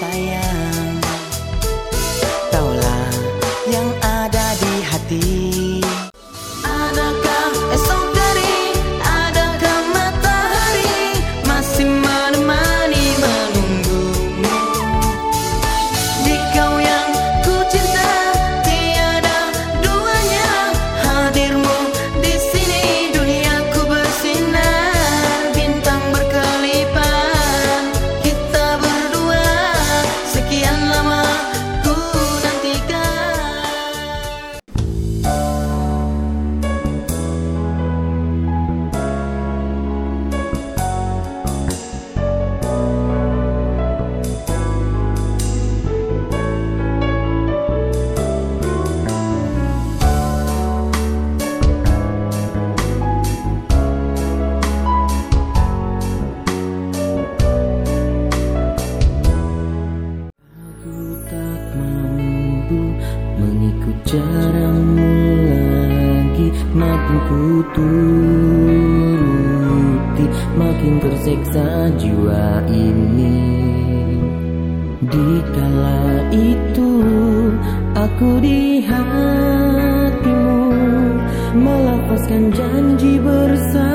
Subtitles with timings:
[0.00, 0.39] saya
[63.90, 65.18] Ku jarangmu
[65.50, 66.48] lagi
[66.78, 67.42] Makin ku
[67.74, 73.42] turuti Makin terseksa jiwa ini
[75.10, 76.90] Dikala itu
[77.98, 80.62] Aku di hatimu
[81.58, 83.89] Melepaskan janji bersama